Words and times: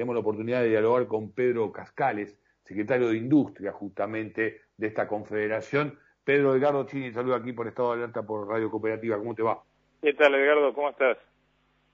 tenemos 0.00 0.14
la 0.14 0.20
oportunidad 0.20 0.62
de 0.62 0.70
dialogar 0.70 1.06
con 1.06 1.30
Pedro 1.30 1.70
Cascales, 1.70 2.34
secretario 2.62 3.10
de 3.10 3.18
Industria 3.18 3.70
justamente 3.70 4.62
de 4.78 4.86
esta 4.86 5.06
confederación. 5.06 5.98
Pedro 6.24 6.54
Edgardo 6.54 6.86
Chini, 6.86 7.12
saludo 7.12 7.34
aquí 7.34 7.52
por 7.52 7.68
Estado 7.68 7.90
de 7.90 7.98
Alerta 7.98 8.22
por 8.22 8.48
Radio 8.48 8.70
Cooperativa. 8.70 9.18
¿Cómo 9.18 9.34
te 9.34 9.42
va? 9.42 9.62
¿Qué 10.00 10.14
tal, 10.14 10.34
Edgardo? 10.36 10.72
¿Cómo 10.72 10.88
estás? 10.88 11.18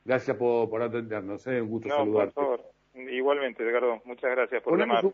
Gracias 0.05 0.37
por, 0.37 0.71
por 0.71 0.83
atendernos, 0.83 1.45
¿eh? 1.49 1.61
un 1.61 1.69
gusto 1.69 1.89
no, 1.89 1.97
saludarte. 1.97 2.35
Por 2.35 2.45
favor. 2.45 3.11
Igualmente, 3.11 3.65
Edgardo, 3.65 4.01
muchas 4.05 4.31
gracias 4.31 4.63
por 4.63 4.79
llamar. 4.79 5.05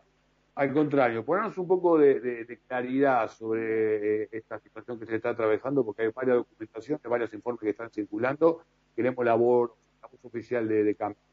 al 0.54 0.72
contrario, 0.74 1.24
ponernos 1.24 1.56
un 1.56 1.66
poco 1.66 1.96
de, 1.96 2.58
claridad 2.68 3.26
sobre 3.28 4.24
eh, 4.24 4.28
esta 4.32 4.58
situación 4.58 5.00
que 5.00 5.06
se 5.06 5.16
está 5.16 5.30
atravesando, 5.30 5.82
porque 5.82 6.02
hay 6.02 6.08
varias 6.10 6.36
documentaciones, 6.36 7.02
varios 7.04 7.32
informes 7.32 7.62
que 7.62 7.70
están 7.70 7.90
circulando. 7.90 8.60
Queremos 8.94 9.24
la 9.24 9.34
voz, 9.34 9.70
oficial 10.24 10.68
de, 10.68 10.84
de 10.84 10.94
cambio. 10.94 11.31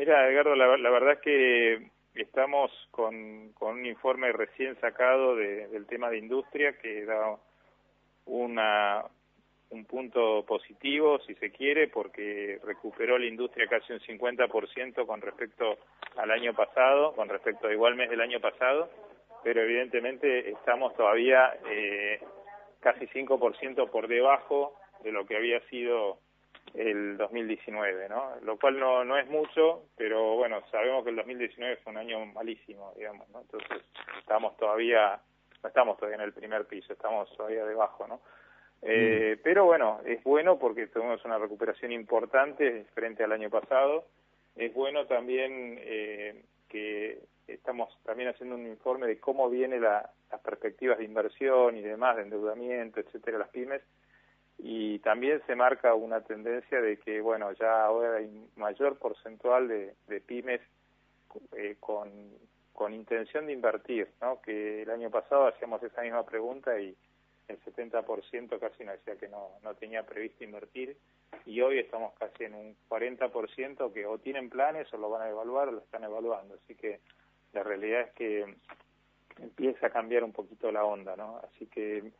Mira, 0.00 0.30
Edgardo, 0.30 0.56
la, 0.56 0.66
verdad 0.66 1.12
es 1.12 1.20
que 1.20 1.90
estamos 2.14 2.70
con, 2.90 3.52
un 3.60 3.84
informe 3.84 4.32
recién 4.32 4.74
sacado 4.80 5.36
del 5.36 5.84
tema 5.88 6.08
de 6.08 6.16
industria 6.16 6.72
que 6.78 7.04
da 7.04 7.36
una, 8.24 9.04
un 9.68 9.84
punto 9.84 10.42
positivo, 10.46 11.18
si 11.26 11.34
se 11.34 11.50
quiere, 11.52 11.88
porque 11.88 12.58
recuperó 12.64 13.18
la 13.18 13.26
industria 13.26 13.66
casi 13.66 13.92
un 13.92 14.00
50% 14.00 15.04
con 15.04 15.20
respecto 15.20 15.76
al 16.16 16.30
año 16.30 16.54
pasado, 16.54 17.12
con 17.14 17.28
respecto 17.28 17.66
a 17.66 17.72
igual 17.74 17.94
mes 17.94 18.08
del 18.08 18.22
año 18.22 18.40
pasado, 18.40 18.88
pero 19.44 19.60
evidentemente 19.60 20.48
estamos 20.48 20.96
todavía 20.96 21.58
eh, 21.68 22.20
casi 22.80 23.06
5% 23.06 23.90
por 23.90 24.08
debajo 24.08 24.80
de 25.04 25.12
lo 25.12 25.26
que 25.26 25.36
había 25.36 25.60
sido 25.68 26.20
el 26.74 27.16
2019, 27.16 28.08
¿no? 28.08 28.34
Lo 28.42 28.58
cual 28.58 28.78
no, 28.78 29.04
no 29.04 29.18
es 29.18 29.28
mucho, 29.28 29.84
pero 29.96 30.36
bueno, 30.36 30.62
sabemos 30.70 31.04
que 31.04 31.10
el 31.10 31.16
2019 31.16 31.76
fue 31.78 31.92
un 31.92 31.98
año 31.98 32.24
malísimo, 32.26 32.92
digamos, 32.96 33.28
¿no? 33.30 33.40
Entonces, 33.40 33.82
estamos 34.18 34.56
todavía, 34.56 35.20
no 35.62 35.68
estamos 35.68 35.96
todavía 35.96 36.16
en 36.16 36.24
el 36.24 36.32
primer 36.32 36.66
piso, 36.66 36.92
estamos 36.92 37.34
todavía 37.36 37.64
debajo, 37.64 38.06
¿no? 38.06 38.20
Eh, 38.82 39.36
mm. 39.36 39.42
Pero 39.42 39.64
bueno, 39.64 40.00
es 40.04 40.22
bueno 40.24 40.58
porque 40.58 40.86
tuvimos 40.86 41.24
una 41.24 41.38
recuperación 41.38 41.92
importante 41.92 42.86
frente 42.94 43.24
al 43.24 43.32
año 43.32 43.50
pasado. 43.50 44.06
Es 44.56 44.72
bueno 44.72 45.06
también 45.06 45.78
eh, 45.80 46.42
que 46.68 47.20
estamos 47.46 47.96
también 48.04 48.30
haciendo 48.30 48.54
un 48.54 48.66
informe 48.66 49.06
de 49.06 49.18
cómo 49.18 49.50
vienen 49.50 49.82
las 49.82 50.06
perspectivas 50.42 50.98
de 50.98 51.04
inversión 51.04 51.76
y 51.76 51.82
demás, 51.82 52.16
de 52.16 52.22
endeudamiento, 52.22 53.00
etcétera, 53.00 53.38
las 53.38 53.48
pymes 53.48 53.82
y 54.62 54.98
también 54.98 55.40
se 55.46 55.54
marca 55.54 55.94
una 55.94 56.20
tendencia 56.20 56.80
de 56.80 56.98
que, 56.98 57.20
bueno, 57.20 57.52
ya 57.52 57.84
ahora 57.84 58.18
hay 58.18 58.48
mayor 58.56 58.98
porcentual 58.98 59.68
de, 59.68 60.20
pymes 60.20 60.60
eh, 61.56 61.76
con, 61.80 62.10
con 62.72 62.92
intención 62.92 63.46
de 63.46 63.54
invertir, 63.54 64.08
¿no? 64.20 64.40
Que 64.42 64.82
el 64.82 64.90
año 64.90 65.10
pasado 65.10 65.46
hacíamos 65.46 65.82
esa 65.82 66.02
misma 66.02 66.26
pregunta 66.26 66.78
y 66.78 66.94
el 67.48 67.60
70% 67.60 68.58
casi 68.58 68.84
nos 68.84 68.96
decía 68.96 69.16
que 69.16 69.28
no, 69.28 69.48
no 69.62 69.74
tenía 69.74 70.04
previsto 70.04 70.44
invertir 70.44 70.96
y 71.46 71.60
hoy 71.62 71.78
estamos 71.78 72.12
casi 72.18 72.44
en 72.44 72.54
un 72.54 72.76
40% 72.88 73.92
que 73.92 74.06
o 74.06 74.18
tienen 74.18 74.50
planes 74.50 74.92
o 74.92 74.98
lo 74.98 75.10
van 75.10 75.22
a 75.22 75.30
evaluar 75.30 75.68
o 75.68 75.72
lo 75.72 75.78
están 75.78 76.04
evaluando. 76.04 76.54
Así 76.62 76.74
que 76.74 77.00
la 77.52 77.62
realidad 77.62 78.02
es 78.02 78.12
que 78.12 78.56
empieza 79.40 79.86
a 79.86 79.90
cambiar 79.90 80.22
un 80.22 80.32
poquito 80.32 80.70
la 80.70 80.84
onda, 80.84 81.16
¿no? 81.16 81.38
Así 81.38 81.66
que 81.66 82.12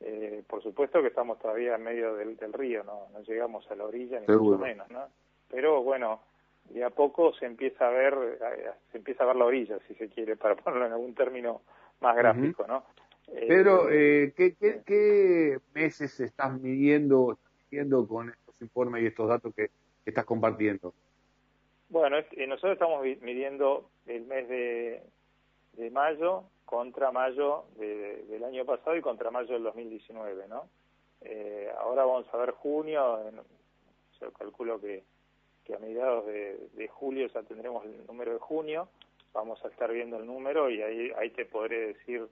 eh, 0.00 0.42
por 0.46 0.62
supuesto 0.62 1.02
que 1.02 1.08
estamos 1.08 1.38
todavía 1.38 1.74
en 1.74 1.82
medio 1.82 2.14
del, 2.14 2.52
río, 2.52 2.82
¿no? 2.84 3.08
no 3.12 3.20
llegamos 3.20 3.70
a 3.70 3.74
la 3.74 3.84
orilla 3.84 4.20
ni 4.20 4.26
mucho 4.26 4.58
menos, 4.58 4.88
¿no? 4.90 5.08
Pero 5.50 5.82
bueno, 5.82 6.22
de 6.70 6.84
a 6.84 6.90
poco 6.90 7.34
se 7.34 7.46
empieza 7.46 7.88
a 7.88 7.90
ver, 7.90 8.14
eh, 8.40 8.70
se 8.92 8.98
empieza 8.98 9.24
a 9.24 9.26
ver 9.26 9.36
la 9.36 9.44
orilla, 9.44 9.78
si 9.86 9.94
se 9.94 10.08
quiere, 10.08 10.36
para 10.36 10.54
ponerlo 10.56 10.86
en 10.86 10.92
algún 10.92 11.14
término 11.14 11.62
más 12.00 12.16
gráfico, 12.16 12.66
¿no? 12.66 12.84
Pero, 13.26 13.90
eh, 13.90 14.32
¿qué, 14.36 14.54
qué, 14.54 14.82
qué 14.84 15.58
meses 15.74 16.18
estás 16.18 16.58
midiendo, 16.60 17.38
midiendo 17.70 18.06
con 18.08 18.30
estos 18.30 18.54
informes 18.60 19.02
y 19.02 19.06
estos 19.06 19.28
datos 19.28 19.54
que, 19.54 19.70
estás 20.04 20.24
compartiendo? 20.24 20.92
Bueno, 21.90 22.16
nosotros 22.48 22.72
estamos 22.72 23.02
midiendo 23.02 23.88
el 24.06 24.24
mes 24.24 24.48
de, 24.48 25.02
de 25.74 25.90
mayo, 25.90 26.44
contra 26.70 27.10
mayo 27.10 27.64
del 27.76 28.44
año 28.44 28.64
pasado 28.64 28.96
y 28.96 29.00
contra 29.00 29.32
mayo 29.32 29.54
del 29.54 29.64
2019, 29.64 30.46
¿no? 30.46 30.68
Eh, 31.20 31.68
ahora 31.76 32.04
vamos 32.04 32.32
a 32.32 32.36
ver 32.36 32.52
junio, 32.52 33.18
yo 34.20 34.32
calculo 34.32 34.80
que, 34.80 35.02
que 35.64 35.74
a 35.74 35.80
mediados 35.80 36.26
de, 36.26 36.88
julio 36.92 37.26
ya 37.26 37.42
tendremos 37.42 37.84
el 37.84 38.06
número 38.06 38.34
de 38.34 38.38
junio, 38.38 38.88
vamos 39.32 39.62
a 39.64 39.68
estar 39.68 39.90
viendo 39.90 40.18
el 40.18 40.26
número 40.26 40.70
y 40.70 40.80
ahí, 40.80 41.10
ahí 41.18 41.30
te 41.30 41.44
podré 41.44 41.88
decir 41.88 42.28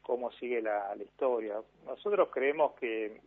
cómo 0.00 0.32
sigue 0.32 0.62
la, 0.62 0.96
historia. 0.96 1.60
Nosotros 1.84 2.30
creemos 2.32 2.72
que, 2.76 3.20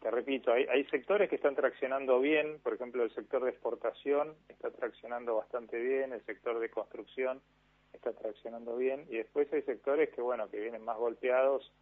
te 0.00 0.10
repito, 0.10 0.52
hay, 0.52 0.64
hay 0.64 0.86
sectores 0.86 1.30
que 1.30 1.36
están 1.36 1.54
traccionando 1.54 2.18
bien, 2.18 2.58
por 2.64 2.74
ejemplo 2.74 3.04
el 3.04 3.14
sector 3.14 3.44
de 3.44 3.50
exportación 3.50 4.34
está 4.48 4.72
traccionando 4.72 5.36
bastante 5.36 5.78
bien, 5.78 6.12
el 6.12 6.24
sector 6.26 6.58
de 6.58 6.68
construcción 6.68 7.40
está 7.92 8.12
traccionando 8.12 8.76
bien. 8.76 9.06
Y 9.08 9.16
después 9.16 9.52
hay 9.52 9.62
sectores 9.62 10.10
que 10.10 10.20
bueno 10.20 10.48
que 10.48 10.60
vienen 10.60 10.84
más 10.84 10.96
golpeados 10.96 11.72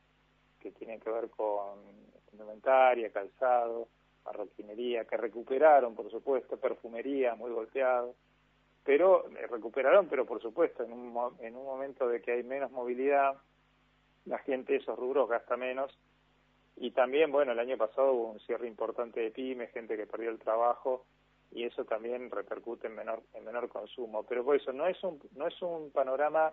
que 0.61 0.71
tienen 0.73 1.01
que 1.01 1.11
ver 1.11 1.29
con 1.31 1.79
indumentaria, 2.33 3.11
calzado, 3.11 3.89
marroquinería, 4.25 5.05
que 5.05 5.17
recuperaron 5.17 5.95
por 5.95 6.11
supuesto, 6.11 6.57
perfumería 6.57 7.35
muy 7.35 7.51
golpeado, 7.51 8.15
pero 8.85 9.29
eh, 9.31 9.47
recuperaron 9.47 10.09
pero 10.09 10.27
por 10.27 10.41
supuesto 10.41 10.83
en 10.83 10.93
un, 10.93 11.37
en 11.41 11.57
un 11.57 11.65
momento 11.65 12.09
de 12.09 12.21
que 12.21 12.33
hay 12.33 12.43
menos 12.43 12.71
movilidad, 12.73 13.35
la 14.25 14.39
gente 14.39 14.77
esos 14.77 14.99
rubros 14.99 15.29
gasta 15.29 15.57
menos. 15.57 15.97
Y 16.79 16.91
también 16.91 17.33
bueno 17.33 17.53
el 17.53 17.59
año 17.59 17.79
pasado 17.79 18.13
hubo 18.13 18.31
un 18.33 18.41
cierre 18.41 18.67
importante 18.67 19.21
de 19.21 19.31
pymes, 19.31 19.71
gente 19.73 19.97
que 19.97 20.07
perdió 20.07 20.31
el 20.31 20.39
trabajo 20.39 21.07
y 21.53 21.65
eso 21.65 21.85
también 21.85 22.31
repercute 22.31 22.87
en 22.87 22.95
menor 22.95 23.23
en 23.35 23.45
menor 23.45 23.69
consumo. 23.69 24.25
Pero 24.25 24.45
por 24.45 24.57
eso 24.57 24.73
no 24.73 24.87
es 24.87 25.03
un 25.03 25.21
no 25.35 25.47
es 25.47 25.61
un 25.63 25.91
panorama 25.91 26.53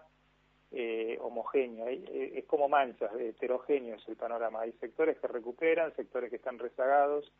eh, 0.71 1.17
homogéneo 1.21 1.87
eh, 1.87 2.33
es 2.35 2.45
como 2.45 2.67
manchas 2.69 3.11
heterogéneo 3.19 3.95
es 3.95 4.07
el 4.07 4.15
panorama. 4.15 4.61
Hay 4.61 4.71
sectores 4.73 5.17
que 5.19 5.27
recuperan 5.27 5.95
sectores 5.95 6.29
que 6.29 6.37
están 6.37 6.59
rezagados 6.59 7.31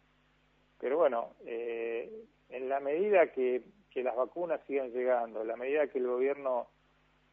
pero 0.80 0.98
bueno 0.98 1.32
eh, 1.46 2.12
en 2.50 2.70
la 2.70 2.80
medida 2.80 3.32
que, 3.32 3.64
que 3.90 4.04
las 4.04 4.16
vacunas 4.16 4.62
sigan 4.68 4.92
llegando 4.92 5.42
en 5.42 5.48
la 5.48 5.56
medida 5.56 5.88
que 5.88 6.00
el 6.00 6.08
gobierno 6.08 6.68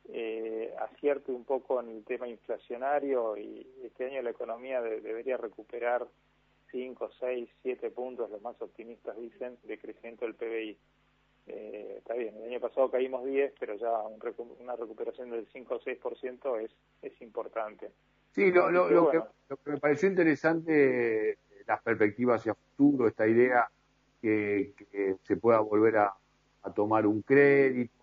eh, 0.09 0.75
acierte 0.79 1.31
un 1.31 1.45
poco 1.45 1.81
en 1.81 1.91
el 1.91 2.05
tema 2.05 2.27
inflacionario 2.27 3.37
y 3.37 3.67
este 3.85 4.07
año 4.07 4.23
la 4.23 4.31
economía 4.31 4.81
debería 4.81 5.37
recuperar 5.37 6.07
5, 6.71 7.11
6, 7.19 7.49
7 7.63 7.91
puntos, 7.91 8.31
los 8.31 8.43
más 8.43 8.61
optimistas 8.61 9.17
dicen, 9.17 9.57
de 9.65 9.79
crecimiento 9.79 10.25
del 10.25 10.35
PBI. 10.35 10.79
Eh, 11.47 11.95
está 11.99 12.15
bien, 12.15 12.37
el 12.37 12.45
año 12.45 12.61
pasado 12.61 12.91
caímos 12.91 13.25
10, 13.25 13.55
pero 13.59 13.75
ya 13.77 13.91
una 14.61 14.77
recuperación 14.77 15.31
del 15.31 15.47
5 15.53 15.75
o 15.75 15.81
6% 15.81 16.61
es, 16.61 16.71
es 17.03 17.21
importante. 17.23 17.91
Sí, 18.31 18.53
lo, 18.53 18.71
lo, 18.71 18.89
lo, 18.89 19.11
que, 19.11 19.21
lo, 19.49 19.57
que, 19.57 19.71
me 19.71 19.79
pareció 19.79 20.09
interesante, 20.09 21.39
las 21.67 21.83
perspectivas 21.83 22.41
hacia 22.41 22.55
futuro, 22.55 23.09
esta 23.09 23.27
idea 23.27 23.69
que, 24.23 24.75
que 24.77 25.17
se 25.25 25.37
pueda 25.37 25.59
volver 25.61 25.97
a, 25.97 26.15
a, 26.63 26.73
tomar 26.73 27.07
un 27.07 27.23
crédito. 27.23 27.99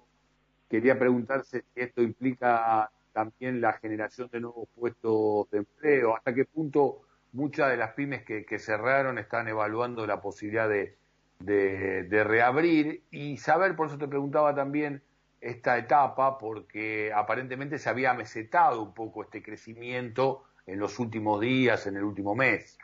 Quería 0.69 0.99
preguntarse 0.99 1.63
si 1.73 1.79
esto 1.79 2.01
implica 2.01 2.91
también 3.13 3.61
la 3.61 3.73
generación 3.73 4.29
de 4.29 4.41
nuevos 4.41 4.67
puestos 4.75 5.49
de 5.51 5.59
empleo, 5.59 6.15
hasta 6.15 6.33
qué 6.35 6.43
punto 6.43 7.06
muchas 7.37 7.69
de 7.69 7.77
las 7.77 7.93
pymes 7.93 8.23
que, 8.23 8.59
cerraron 8.59 9.19
están 9.19 9.47
evaluando 9.47 10.07
la 10.07 10.19
posibilidad 10.19 10.67
de, 10.67 10.95
de, 11.39 12.23
reabrir 12.23 13.03
y 13.11 13.37
saber, 13.37 13.75
por 13.75 13.87
eso 13.87 13.97
te 13.99 14.07
preguntaba 14.07 14.55
también 14.55 15.03
esta 15.39 15.77
etapa, 15.77 16.39
porque 16.39 17.11
aparentemente 17.13 17.77
se 17.77 17.89
había 17.89 18.15
mesetado 18.15 18.81
un 18.81 18.93
poco 18.95 19.21
este 19.21 19.43
crecimiento 19.43 20.45
en 20.65 20.79
los 20.79 20.97
últimos 20.97 21.39
días, 21.39 21.85
en 21.85 21.97
el 21.97 22.03
último 22.03 22.33
mes. 22.33 22.79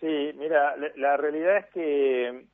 Sí, 0.00 0.32
mira, 0.36 0.74
la 0.96 1.18
realidad 1.18 1.58
es 1.58 1.66
que, 1.66 2.46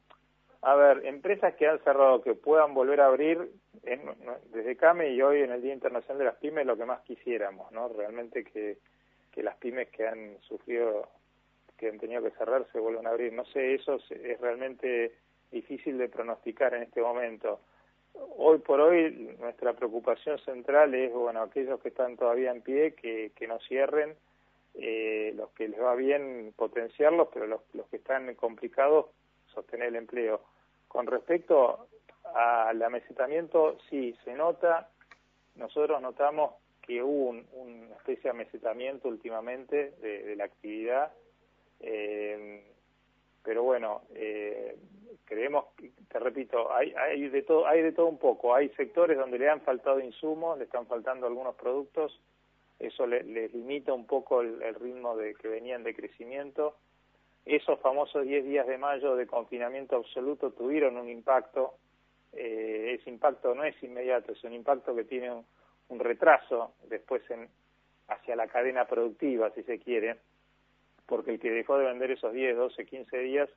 a 0.62 0.74
ver, 0.74 1.06
empresas 1.06 1.54
que 1.54 1.68
han 1.68 1.78
cerrado, 1.84 2.22
que 2.22 2.34
puedan 2.34 2.74
volver 2.74 3.00
a 3.02 3.06
abrir, 3.06 3.52
desde 4.52 4.76
CAME 4.76 5.10
y 5.10 5.22
hoy 5.22 5.42
en 5.42 5.52
el 5.52 5.62
Día 5.62 5.74
Internacional 5.74 6.18
de 6.18 6.24
las 6.24 6.36
Pymes, 6.36 6.66
lo 6.66 6.76
que 6.76 6.84
más 6.84 7.02
quisiéramos, 7.02 7.70
¿no? 7.70 7.88
Realmente 7.88 8.42
que 8.42 8.78
que 9.32 9.42
las 9.42 9.56
pymes 9.56 9.88
que 9.88 10.06
han 10.06 10.38
sufrido, 10.42 11.08
que 11.76 11.88
han 11.88 11.98
tenido 11.98 12.22
que 12.22 12.30
cerrar, 12.32 12.66
se 12.70 12.78
vuelvan 12.78 13.06
a 13.06 13.10
abrir. 13.10 13.32
No 13.32 13.44
sé, 13.46 13.74
eso 13.74 13.98
es 14.10 14.40
realmente 14.40 15.14
difícil 15.50 15.98
de 15.98 16.08
pronosticar 16.08 16.74
en 16.74 16.84
este 16.84 17.00
momento. 17.00 17.60
Hoy 18.14 18.58
por 18.58 18.80
hoy 18.80 19.36
nuestra 19.40 19.72
preocupación 19.72 20.38
central 20.40 20.94
es, 20.94 21.12
bueno, 21.12 21.42
aquellos 21.42 21.80
que 21.80 21.88
están 21.88 22.16
todavía 22.16 22.50
en 22.50 22.62
pie, 22.62 22.94
que, 22.94 23.32
que 23.34 23.48
no 23.48 23.58
cierren, 23.60 24.14
eh, 24.74 25.32
los 25.36 25.50
que 25.50 25.68
les 25.68 25.80
va 25.80 25.94
bien 25.94 26.52
potenciarlos, 26.56 27.28
pero 27.32 27.46
los, 27.46 27.60
los 27.74 27.86
que 27.88 27.96
están 27.96 28.34
complicados, 28.34 29.06
sostener 29.46 29.88
el 29.88 29.96
empleo. 29.96 30.42
Con 30.88 31.06
respecto 31.06 31.88
al 32.34 32.82
amesetamiento, 32.82 33.78
sí, 33.88 34.16
se 34.24 34.34
nota. 34.34 34.90
Nosotros 35.56 36.00
notamos 36.00 36.54
que 36.82 37.02
hubo 37.02 37.30
una 37.52 37.96
especie 37.96 38.24
de 38.24 38.30
amesetamiento 38.30 39.08
últimamente 39.08 39.92
de, 40.02 40.36
la 40.36 40.44
actividad. 40.44 41.12
Eh, 41.80 42.64
pero 43.42 43.62
bueno, 43.62 44.02
eh, 44.14 44.76
creemos, 45.24 45.66
te 46.08 46.18
repito, 46.18 46.72
hay, 46.72 46.92
hay 46.92 47.28
de 47.28 47.42
todo, 47.42 47.66
hay 47.66 47.82
de 47.82 47.92
todo 47.92 48.06
un 48.06 48.18
poco. 48.18 48.54
Hay 48.54 48.68
sectores 48.70 49.16
donde 49.16 49.38
le 49.38 49.48
han 49.48 49.60
faltado 49.62 50.00
insumos, 50.00 50.58
le 50.58 50.64
están 50.64 50.86
faltando 50.86 51.26
algunos 51.26 51.54
productos. 51.54 52.20
Eso 52.78 53.06
les 53.06 53.54
limita 53.54 53.92
un 53.92 54.06
poco 54.06 54.40
el, 54.40 54.74
ritmo 54.74 55.16
de 55.16 55.34
que 55.34 55.46
venían 55.46 55.84
de 55.84 55.94
crecimiento. 55.94 56.76
Esos 57.44 57.78
famosos 57.80 58.24
10 58.24 58.44
días 58.44 58.66
de 58.66 58.76
mayo 58.76 59.14
de 59.14 59.26
confinamiento 59.26 59.96
absoluto 59.96 60.50
tuvieron 60.50 60.96
un 60.96 61.08
impacto. 61.08 61.74
Eh, 62.32 62.98
ese 62.98 63.10
impacto 63.10 63.54
no 63.54 63.62
es 63.62 63.80
inmediato, 63.82 64.32
es 64.32 64.42
un 64.42 64.54
impacto 64.54 64.96
que 64.96 65.04
tiene 65.04 65.30
un, 65.30 65.44
un 65.92 65.98
retraso 65.98 66.74
después 66.88 67.22
en, 67.30 67.48
hacia 68.08 68.34
la 68.34 68.48
cadena 68.48 68.86
productiva, 68.86 69.50
si 69.50 69.62
se 69.62 69.78
quiere, 69.78 70.16
porque 71.06 71.32
el 71.32 71.40
que 71.40 71.50
dejó 71.50 71.76
de 71.76 71.84
vender 71.84 72.10
esos 72.10 72.32
10, 72.32 72.56
12, 72.56 72.86
15 72.86 73.18
días, 73.18 73.50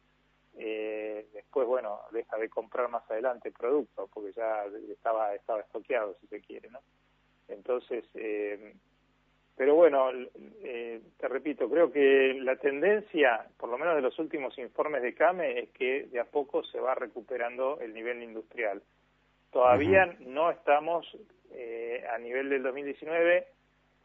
eh, 0.57 1.27
después, 1.33 1.65
bueno, 1.65 2.01
deja 2.11 2.37
de 2.37 2.49
comprar 2.49 2.89
más 2.89 3.09
adelante 3.09 3.51
producto, 3.51 4.09
porque 4.13 4.33
ya 4.33 4.65
estaba, 4.91 5.33
estaba 5.33 5.61
estoqueado, 5.61 6.15
si 6.19 6.27
se 6.27 6.41
quiere, 6.41 6.69
¿no? 6.69 6.79
Entonces, 7.47 8.03
eh, 8.15 8.73
pero 9.55 9.75
bueno, 9.75 10.09
eh, 10.63 11.01
te 11.17 11.27
repito, 11.29 11.69
creo 11.69 11.91
que 11.91 12.33
la 12.41 12.57
tendencia, 12.57 13.47
por 13.57 13.69
lo 13.69 13.77
menos 13.77 13.95
de 13.95 14.01
los 14.01 14.19
últimos 14.19 14.57
informes 14.57 15.01
de 15.01 15.13
CAME, 15.13 15.59
es 15.59 15.69
que 15.69 16.07
de 16.07 16.19
a 16.19 16.25
poco 16.25 16.63
se 16.63 16.79
va 16.79 16.95
recuperando 16.95 17.79
el 17.79 17.93
nivel 17.93 18.21
industrial. 18.21 18.81
Todavía 19.51 20.17
no 20.19 20.51
estamos 20.51 21.07
eh, 21.57 22.05
a 22.13 22.17
nivel 22.17 22.49
del 22.49 22.63
2019. 22.63 23.47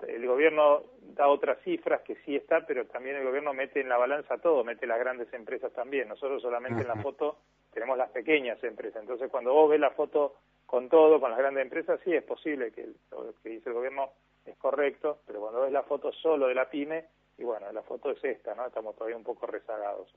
El 0.07 0.27
gobierno 0.27 0.85
da 1.15 1.29
otras 1.29 1.59
cifras 1.63 2.01
que 2.03 2.17
sí 2.25 2.37
está, 2.37 2.65
pero 2.65 2.87
también 2.87 3.17
el 3.17 3.25
gobierno 3.25 3.53
mete 3.53 3.81
en 3.81 3.89
la 3.89 3.99
balanza 3.99 4.39
todo, 4.39 4.65
mete 4.65 4.87
las 4.87 4.99
grandes 4.99 5.33
empresas 5.35 5.73
también. 5.73 6.09
Nosotros 6.09 6.41
solamente 6.41 6.83
en 6.83 6.89
la 6.89 6.97
foto 6.97 7.39
tenemos 7.73 7.99
las 7.99 8.11
pequeñas 8.11 8.63
empresas. 8.65 9.03
Entonces, 9.03 9.31
cuando 9.31 9.53
vos 9.53 9.69
ves 9.69 9.81
la 9.81 9.91
foto 9.91 10.37
con 10.65 10.89
todo, 10.89 11.21
con 11.21 11.31
las 11.31 11.39
grandes 11.39 11.63
empresas, 11.63 12.01
sí 12.05 12.15
es 12.15 12.23
posible 12.23 12.71
que 12.71 12.89
lo 13.11 13.35
que 13.43 13.49
dice 13.49 13.69
el 13.69 13.75
gobierno 13.75 14.11
es 14.47 14.57
correcto, 14.57 15.19
pero 15.27 15.41
cuando 15.41 15.63
ves 15.63 15.73
la 15.73 15.83
foto 15.83 16.13
solo 16.13 16.47
de 16.47 16.55
la 16.55 16.71
pyme, 16.71 17.05
y 17.37 17.45
bueno, 17.45 17.71
la 17.73 17.83
foto 17.83 18.11
es 18.11 18.23
esta, 18.23 18.55
¿no? 18.55 18.67
Estamos 18.67 18.95
todavía 18.95 19.17
un 19.17 19.25
poco 19.25 19.47
rezagados. 19.47 20.15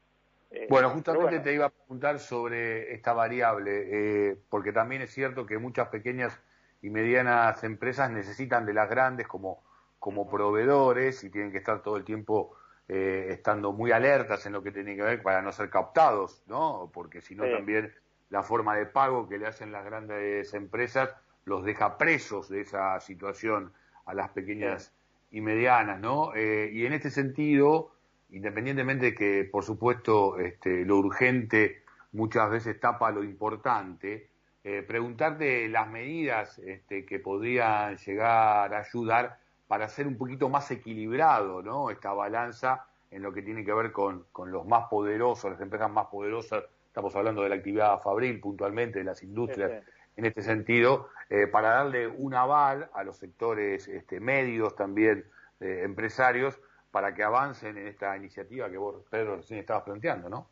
Eh, 0.52 0.68
bueno, 0.70 0.92
justamente 0.92 1.40
te 1.40 1.54
iba 1.54 1.66
a 1.66 1.70
preguntar 1.70 2.20
sobre 2.20 2.94
esta 2.94 3.14
variable, 3.14 4.30
eh, 4.32 4.38
porque 4.50 4.72
también 4.72 5.02
es 5.02 5.12
cierto 5.12 5.46
que 5.46 5.58
muchas 5.58 5.88
pequeñas 5.88 6.40
y 6.84 6.90
medianas 6.90 7.64
empresas 7.64 8.12
necesitan 8.12 8.66
de 8.66 8.74
las 8.74 8.90
grandes 8.90 9.26
como, 9.26 9.64
como 10.00 10.30
proveedores 10.30 11.24
y 11.24 11.30
tienen 11.30 11.52
que 11.52 11.60
estar 11.60 11.82
todo 11.82 11.96
el 11.96 12.04
tiempo 12.04 12.58
eh, 12.90 13.28
estando 13.30 13.72
muy 13.72 13.94
alertas 13.94 14.46
en 14.46 14.52
lo 14.52 14.62
que 14.62 14.74
tiene 14.74 14.98
que 14.98 15.02
ver 15.02 15.24
para 15.24 15.42
no 15.42 15.54
ser 15.54 15.70
captados, 15.70 16.44
¿no? 16.46 16.92
Porque 16.94 17.22
si 17.22 17.36
no 17.36 17.46
también 17.50 17.94
la 18.30 18.44
forma 18.44 18.76
de 18.76 18.86
pago 18.86 19.30
que 19.30 19.38
le 19.38 19.48
hacen 19.48 19.72
las 19.72 19.86
grandes 19.86 20.54
empresas 20.54 21.16
los 21.46 21.64
deja 21.64 21.98
presos 21.98 22.50
de 22.50 22.62
esa 22.62 23.00
situación 23.00 23.72
a 24.06 24.14
las 24.14 24.30
pequeñas 24.32 24.94
y 25.32 25.40
medianas, 25.40 26.00
¿no? 26.00 26.32
y 26.36 26.86
en 26.86 26.94
este 26.94 27.10
sentido, 27.10 27.96
independientemente 28.30 29.08
de 29.08 29.16
que, 29.16 29.50
por 29.50 29.64
supuesto, 29.64 30.38
este, 30.38 30.86
lo 30.86 30.98
urgente 30.98 31.84
muchas 32.12 32.50
veces 32.50 32.80
tapa 32.80 33.12
lo 33.12 33.24
importante, 33.24 34.30
eh, 34.64 34.84
preguntarte 34.84 35.68
las 35.68 35.90
medidas 35.90 36.60
este, 36.60 37.06
que 37.06 37.20
podrían 37.20 37.98
llegar 37.98 38.74
a 38.74 38.80
ayudar 38.80 39.38
para 39.68 39.86
hacer 39.86 40.08
un 40.08 40.18
poquito 40.18 40.50
más 40.50 40.70
equilibrado 40.72 41.62
¿no? 41.62 41.90
esta 41.90 42.14
balanza 42.14 42.86
en 43.12 43.22
lo 43.22 43.34
que 43.34 43.42
tiene 43.42 43.64
que 43.64 43.74
ver 43.74 43.92
con, 43.92 44.26
los 44.46 44.66
más 44.66 44.86
poderosos, 44.90 45.52
las 45.52 45.62
empresas 45.62 45.90
más 45.90 46.08
poderosas, 46.08 46.64
estamos 46.88 47.16
hablando 47.16 47.44
de 47.44 47.50
la 47.50 47.56
actividad 47.56 48.00
fabril 48.00 48.40
puntualmente, 48.40 49.00
de 49.00 49.06
las 49.06 49.22
industrias 49.22 49.84
en 50.16 50.26
este 50.26 50.42
sentido, 50.42 51.10
eh, 51.30 51.48
para 51.48 51.70
darle 51.70 52.08
un 52.08 52.34
aval 52.34 52.90
a 52.94 53.04
los 53.04 53.18
sectores 53.18 53.88
este, 53.88 54.20
medios 54.20 54.76
también 54.76 55.26
eh, 55.60 55.82
empresarios 55.84 56.60
para 56.92 57.14
que 57.14 57.24
avancen 57.24 57.78
en 57.78 57.88
esta 57.88 58.16
iniciativa 58.16 58.70
que 58.70 58.78
vos, 58.78 59.04
Pedro, 59.10 59.38
recién 59.38 59.60
estabas 59.60 59.84
planteando, 59.84 60.30
¿no? 60.30 60.50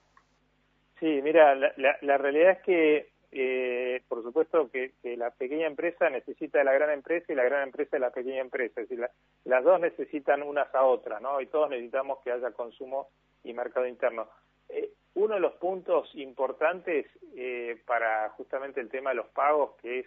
Sí, 0.99 1.19
mira, 1.23 1.55
la, 1.55 1.71
la, 2.01 2.17
realidad 2.17 2.51
es 2.51 2.59
que, 2.59 3.11
eh, 3.33 4.01
por 4.09 4.23
supuesto, 4.23 4.69
que, 4.69 4.93
la 5.15 5.31
pequeña 5.31 5.67
empresa 5.67 6.09
necesita 6.09 6.59
de 6.59 6.65
la 6.65 6.73
gran 6.73 6.91
empresa 6.91 7.31
y 7.31 7.35
la 7.35 7.43
gran 7.43 7.63
empresa 7.63 7.95
de 7.95 8.01
la 8.01 8.11
pequeña 8.11 8.41
empresa. 8.41 8.81
Es 8.81 8.89
decir, 8.89 9.07
las 9.45 9.63
dos 9.63 9.79
necesitan 9.79 10.43
unas 10.43 10.73
a 10.75 10.83
otras, 10.83 11.21
¿no? 11.21 11.39
Y 11.39 11.47
todos 11.47 11.69
necesitamos 11.69 12.19
que 12.23 12.31
haya 12.31 12.51
consumo 12.51 13.09
y 13.43 13.53
mercado 13.53 13.87
interno. 13.87 14.27
Eh, 14.69 14.91
uno 15.13 15.35
de 15.35 15.39
los 15.39 15.53
puntos 15.53 16.09
importantes 16.15 17.05
eh, 17.35 17.81
para 17.85 18.29
justamente 18.31 18.81
el 18.81 18.89
tema 18.89 19.11
de 19.11 19.17
los 19.17 19.27
pagos, 19.29 19.75
que 19.81 19.99
es, 19.99 20.05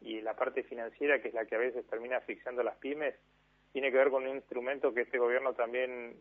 y 0.00 0.20
la 0.20 0.34
parte 0.34 0.62
financiera, 0.62 1.20
que 1.20 1.28
es 1.28 1.34
la 1.34 1.46
que 1.46 1.54
a 1.54 1.58
veces 1.58 1.86
termina 1.86 2.18
asfixiando 2.18 2.62
las 2.62 2.76
pymes, 2.76 3.14
tiene 3.72 3.90
que 3.90 3.98
ver 3.98 4.10
con 4.10 4.26
un 4.26 4.36
instrumento 4.36 4.94
que 4.94 5.02
este 5.02 5.18
gobierno 5.18 5.54
también, 5.54 6.16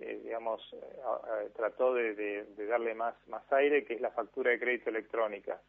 eh, 0.00 0.20
digamos, 0.22 0.60
eh, 0.72 1.50
trató 1.54 1.94
de, 1.94 2.46
darle 2.68 2.94
más, 2.94 3.14
más 3.28 3.50
aire, 3.52 3.84
que 3.84 3.94
es 3.94 4.00
la 4.00 4.10
factura 4.10 4.50
de 4.50 4.58
crédito 4.58 4.90
electrónica, 4.90 5.60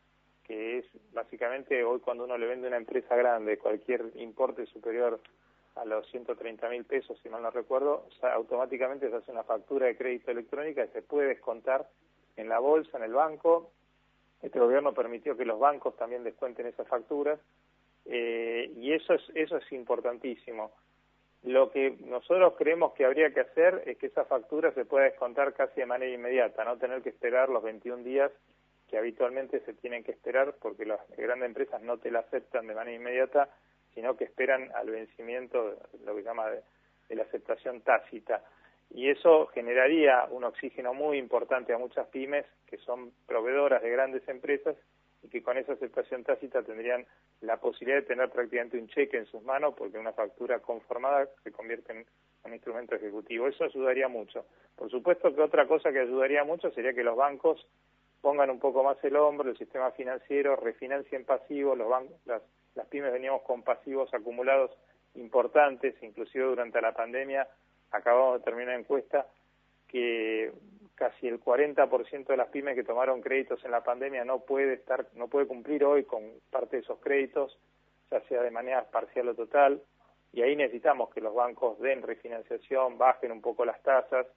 que 0.44 0.80
es 0.80 0.86
básicamente 1.13 1.83
hoy 1.83 2.00
cuando 2.00 2.24
uno 2.24 2.38
le 2.38 2.48
vende 2.48 2.68
a 2.68 2.69
una 2.69 2.77
empresa 2.77 3.16
grande 3.16 3.57
cualquier 3.57 4.12
importe 4.16 4.66
superior 4.68 5.19
a 5.75 5.86
los 5.86 6.07
130 6.10 6.69
mil 6.69 6.86
pesos, 6.86 7.19
si 7.22 7.30
mal 7.30 7.42
no 7.42 7.51
recuerdo, 7.51 8.07
automáticamente 8.22 9.10
se 9.10 9.16
hace 9.16 9.31
una 9.31 9.44
factura 9.44 9.88
de 9.88 9.98
crédito 9.98 10.31
electrónica 10.31 10.86
y 10.86 10.89
se 10.89 11.01
puede 11.01 11.27
descontar 11.27 11.89
en 12.38 12.50
la 12.50 12.60
bolsa, 12.60 12.98
en 12.98 13.04
el 13.04 13.13
banco. 13.13 13.72
Este 14.42 14.60
gobierno 14.60 14.94
permitió 14.94 15.36
que 15.36 15.45
los 15.45 15.60
bancos 15.60 15.98
también 15.98 16.24
descuenten 16.24 16.68
esas 16.68 16.88
facturas 16.88 17.39
eh, 18.06 18.72
y 18.75 18.94
eso 18.94 19.13
es, 19.13 19.24
eso 19.33 19.57
es 19.57 19.72
importantísimo. 19.72 20.72
Lo 21.45 21.69
que 21.69 21.95
nosotros 22.06 22.56
creemos 22.57 22.94
que 22.94 23.06
habría 23.06 23.31
que 23.31 23.42
hacer 23.42 23.83
es 23.86 24.00
que 24.00 24.07
esa 24.07 24.25
factura 24.25 24.71
se 24.71 24.83
pueda 24.83 25.06
descontar 25.06 25.53
casi 25.53 25.80
de 25.80 25.86
manera 25.86 26.12
inmediata, 26.12 26.65
no 26.65 26.77
tener 26.77 27.03
que 27.03 27.09
esperar 27.09 27.50
los 27.50 27.62
21 27.62 28.03
días 28.03 28.31
que 28.89 28.97
habitualmente 28.97 29.59
se 29.59 29.74
tienen 29.74 30.03
que 30.03 30.12
esperar 30.12 30.56
porque 30.59 30.86
las 30.86 31.00
grandes 31.15 31.45
empresas 31.47 31.83
no 31.83 32.00
te 32.00 32.09
la 32.09 32.19
aceptan 32.19 32.65
de 32.65 32.74
manera 32.74 32.97
inmediata, 32.97 33.50
sino 33.93 34.17
que 34.17 34.24
esperan 34.24 34.72
al 34.74 34.89
vencimiento, 34.89 35.77
lo 36.03 36.15
que 36.15 36.24
se 36.24 36.27
llama 36.27 36.50
de, 36.50 36.62
de 37.10 37.15
la 37.15 37.24
aceptación 37.24 37.81
tácita. 37.81 38.43
Y 38.89 39.10
eso 39.10 39.46
generaría 39.48 40.25
un 40.31 40.46
oxígeno 40.46 40.96
muy 40.96 41.20
importante 41.20 41.74
a 41.74 41.77
muchas 41.77 42.08
pymes 42.08 42.46
que 42.65 42.77
son 42.77 43.12
proveedoras 43.27 43.84
de 43.84 43.91
grandes 43.91 44.27
empresas 44.27 44.75
y 45.25 45.27
que 45.27 45.41
con 45.41 45.58
esa 45.58 45.74
aceptación 45.74 46.24
tácita 46.24 46.62
tendrían 46.62 47.05
la 47.41 47.58
posibilidad 47.58 48.01
de 48.01 48.08
tener 48.08 48.29
prácticamente 48.29 48.77
un 48.77 48.88
cheque 48.88 49.17
en 49.17 49.25
sus 49.25 49.41
manos 49.41 49.74
porque 49.75 49.98
una 49.98 50.13
factura 50.13 50.60
conformada 50.60 51.27
se 51.44 51.51
convierte 51.51 51.94
en 51.94 52.05
un 52.44 52.53
instrumento 52.53 52.96
ejecutivo. 52.96 53.48
Eso 53.48 53.63
ayudaría 53.63 54.08
mucho. 54.08 54.46
Por 54.75 54.91
supuesto 54.91 55.34
que 55.34 55.41
otra 55.41 55.67
cosa 55.67 55.91
que 55.91 56.00
ayudaría 56.00 56.44
mucho 56.44 56.70
sería 56.72 56.94
que 56.94 57.03
los 57.03 57.15
bancos 57.15 57.65
pongan 58.22 58.51
un 58.51 58.60
poco 58.60 58.84
más 58.84 59.03
el 59.03 59.15
hombro, 59.15 59.50
el 59.50 59.58
sistema 59.58 59.91
financiero, 59.91 60.55
refinancien 60.55 61.25
pasivos, 61.25 61.77
los 61.77 61.89
bancos, 61.89 62.15
las, 62.25 62.44
las 62.75 62.88
pymes 62.88 63.12
veníamos 63.12 63.41
con 63.41 63.63
pasivos 63.63 64.13
acumulados 64.13 64.72
importantes, 65.15 65.96
inclusive 66.03 66.46
durante 66.46 66.82
la 66.82 66.94
pandemia, 66.94 67.48
acabamos 67.91 68.39
de 68.39 68.44
terminar 68.44 68.75
una 68.75 68.82
encuesta 68.82 69.25
que 69.88 70.51
casi 70.96 71.28
el 71.28 71.40
40% 71.40 72.28
de 72.28 72.38
las 72.38 72.48
pymes 72.50 72.75
que 72.75 72.84
tomaron 72.84 73.22
créditos 73.22 73.64
en 73.66 73.72
la 73.72 73.84
pandemia 73.84 74.24
no 74.25 74.40
puede 74.40 74.74
estar 74.74 75.06
no 75.16 75.28
puede 75.28 75.46
cumplir 75.46 75.84
hoy 75.84 76.04
con 76.06 76.24
parte 76.50 76.78
de 76.78 76.84
esos 76.84 77.00
créditos 77.00 77.58
ya 78.12 78.22
sea 78.22 78.42
de 78.42 78.52
manera 78.52 78.84
parcial 78.90 79.30
o 79.30 79.36
total. 79.36 79.82
Y 80.34 80.42
ahí 80.42 80.56
necesitamos 80.56 81.14
que 81.14 81.22
los 81.22 81.34
bancos 81.34 81.80
den 81.80 82.02
refinanciación 82.02 82.98
bajen 82.98 83.32
un 83.32 83.42
poco 83.42 83.66
las 83.66 83.82
tasas 83.84 84.28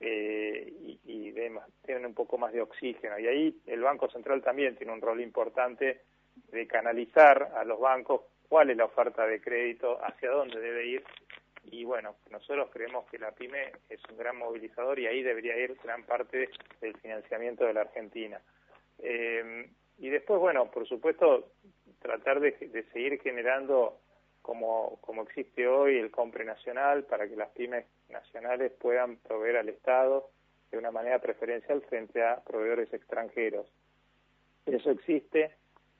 eh, 0.00 0.72
y, 0.80 1.00
y 1.04 1.30
den, 1.32 1.58
un 2.04 2.14
poco 2.14 2.38
más 2.38 2.52
de 2.52 2.62
oxígeno. 2.62 3.18
Y 3.18 3.26
ahí 3.26 3.60
el 3.66 3.82
banco 3.82 4.08
central 4.08 4.42
también 4.42 4.76
tiene 4.76 4.92
un 4.92 5.00
rol 5.00 5.20
importante 5.20 6.02
de 6.52 6.66
canalizar 6.66 7.50
a 7.56 7.64
los 7.64 7.80
bancos 7.80 8.22
cuál 8.48 8.70
es 8.70 8.76
la 8.76 8.84
oferta 8.84 9.26
de 9.26 9.40
crédito 9.40 9.98
hacia 10.04 10.30
dónde 10.30 10.60
debe 10.60 10.86
ir 10.86 11.04
y 11.70 11.84
bueno, 11.84 12.16
nosotros 12.30 12.68
creemos 12.72 13.06
que 13.10 13.18
la 13.18 13.32
PYME 13.32 13.72
es 13.88 14.00
un 14.10 14.16
gran 14.16 14.36
movilizador 14.36 14.98
y 14.98 15.06
ahí 15.06 15.22
debería 15.22 15.56
ir 15.56 15.76
gran 15.82 16.04
parte 16.04 16.48
del 16.80 16.96
financiamiento 16.98 17.64
de 17.64 17.74
la 17.74 17.82
Argentina. 17.82 18.40
Eh, 18.98 19.68
y 19.98 20.08
después, 20.08 20.38
bueno, 20.40 20.70
por 20.70 20.86
supuesto, 20.86 21.52
tratar 22.00 22.40
de, 22.40 22.84
seguir 22.92 23.20
generando 23.20 23.98
como, 24.42 24.98
como 25.00 25.22
existe 25.22 25.66
hoy 25.66 25.98
el 25.98 26.10
compre 26.10 26.44
nacional 26.44 27.04
para 27.04 27.28
que 27.28 27.36
las 27.36 27.50
pymes 27.50 27.86
nacionales 28.08 28.72
puedan 28.72 29.16
proveer 29.16 29.56
al 29.56 29.68
Estado 29.68 30.30
de 30.70 30.78
una 30.78 30.90
manera 30.90 31.18
preferencial 31.18 31.82
frente 31.82 32.22
a 32.22 32.42
proveedores 32.44 32.92
extranjeros. 32.92 33.66
Eso 34.66 34.90
existe, 34.90 35.52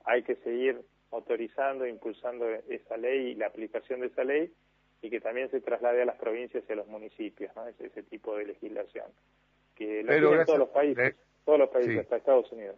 hay 0.05 0.23
que 0.23 0.37
seguir 0.37 0.81
autorizando, 1.11 1.87
impulsando 1.87 2.49
esa 2.69 2.97
ley 2.97 3.29
y 3.29 3.35
la 3.35 3.47
aplicación 3.47 4.01
de 4.01 4.09
esa 4.09 4.25
ley 4.25 4.53
y 5.03 5.11
que 5.11 5.21
también 5.21 5.51
se 5.51 5.61
traslade 5.61 6.03
a 6.03 6.07
las 6.07 6.17
provincias 6.17 6.65
y 6.69 6.73
a 6.73 6.77
los 6.77 6.87
municipios, 6.87 7.55
¿no? 7.55 7.67
Ese, 7.67 7.87
ese 7.87 8.03
tipo 8.03 8.37
de 8.37 8.47
legislación. 8.47 9.07
Que 9.75 10.03
lo 10.03 10.09
Pero 10.09 10.45
todos 10.45 10.59
los 10.59 10.69
países, 10.71 11.15
todos 11.45 11.59
los 11.59 11.69
países, 11.69 11.99
hasta 11.99 12.17
Estados 12.17 12.51
Unidos. 12.53 12.77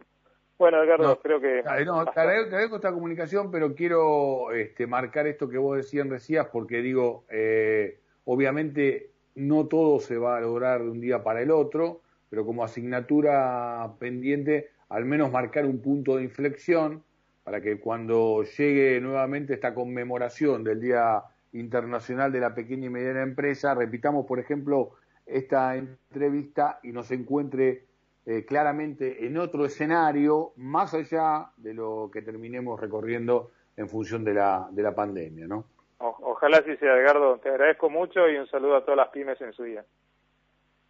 Bueno, 0.57 0.83
Edgardo, 0.83 1.17
creo 1.21 1.39
que... 1.39 1.63
No, 1.85 2.03
te, 2.03 2.19
agradezco, 2.19 2.75
esta 2.75 2.91
comunicación, 2.91 3.49
pero 3.49 3.73
quiero 3.73 4.51
este, 4.51 4.87
marcar 4.87 5.25
esto 5.25 5.47
que 5.47 5.57
vos 5.57 5.77
decías 5.77 6.07
recién, 6.09 6.45
porque 6.51 6.81
digo, 6.81 7.23
eh, 7.29 7.99
obviamente 8.25 9.11
no 9.35 9.67
todo 9.67 10.01
se 10.01 10.17
va 10.17 10.37
a 10.37 10.41
lograr 10.41 10.83
de 10.83 10.89
un 10.89 10.99
día 10.99 11.23
para 11.23 11.41
el 11.41 11.49
otro, 11.49 12.01
pero 12.29 12.45
como 12.45 12.63
asignatura 12.63 13.89
pendiente, 13.99 14.69
al 14.89 15.05
menos 15.05 15.31
marcar 15.31 15.65
un 15.65 15.81
punto 15.81 16.17
de 16.17 16.23
inflexión 16.23 17.03
para 17.45 17.61
que 17.61 17.79
cuando 17.79 18.43
llegue 18.43 18.99
nuevamente 18.99 19.53
esta 19.53 19.73
conmemoración 19.73 20.65
del 20.65 20.81
Día 20.81 21.23
Internacional 21.53 22.31
de 22.31 22.39
la 22.39 22.53
Pequeña 22.53 22.87
y 22.87 22.89
Mediana 22.89 23.23
Empresa, 23.23 23.73
repitamos, 23.73 24.25
por 24.25 24.39
ejemplo, 24.39 24.91
esta 25.25 25.75
entrevista 25.75 26.79
y 26.83 26.91
nos 26.91 27.11
encuentre 27.11 27.85
eh, 28.25 28.45
claramente 28.45 29.25
en 29.25 29.37
otro 29.37 29.65
escenario, 29.65 30.53
más 30.57 30.93
allá 30.93 31.51
de 31.57 31.73
lo 31.73 32.09
que 32.11 32.21
terminemos 32.21 32.79
recorriendo 32.79 33.51
en 33.77 33.87
función 33.89 34.23
de 34.23 34.33
la, 34.33 34.67
de 34.71 34.83
la 34.83 34.93
pandemia, 34.93 35.47
¿no? 35.47 35.65
ojalá 35.99 36.63
sí 36.63 36.75
sea, 36.77 36.95
Edgardo. 36.95 37.37
Te 37.39 37.49
agradezco 37.49 37.89
mucho 37.89 38.29
y 38.29 38.37
un 38.37 38.47
saludo 38.47 38.77
a 38.77 38.81
todas 38.81 38.97
las 38.97 39.09
pymes 39.09 39.39
en 39.41 39.51
su 39.53 39.63
día. 39.63 39.83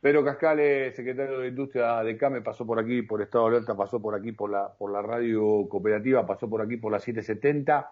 Pero 0.01 0.23
Cascales, 0.23 0.95
secretario 0.95 1.39
de 1.39 1.49
Industria 1.49 2.03
de 2.03 2.17
CAME, 2.17 2.41
pasó 2.41 2.65
por 2.65 2.79
aquí, 2.79 3.01
por 3.01 3.21
Estado 3.21 3.49
de 3.49 3.57
Alerta, 3.57 3.75
pasó 3.75 4.01
por 4.01 4.15
aquí 4.15 4.31
por 4.31 4.49
la, 4.49 4.71
por 4.77 4.91
la 4.91 5.01
radio 5.01 5.67
cooperativa, 5.67 6.25
pasó 6.25 6.49
por 6.49 6.61
aquí 6.61 6.77
por 6.77 6.91
la 6.91 6.99
770. 6.99 7.91